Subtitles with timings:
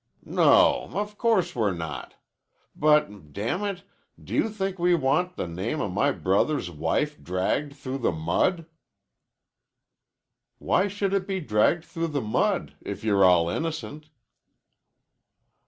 [0.25, 2.15] "No, of course we're not!
[2.75, 3.83] But damn it,
[4.19, 8.65] do you think we want the name of my brother's wife dragged through the mud?"
[10.57, 14.09] "Why should it be dragged through the mud if you're all innocent?"